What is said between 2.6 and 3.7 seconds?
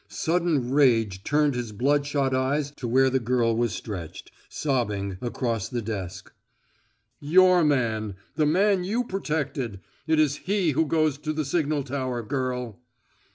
to where the girl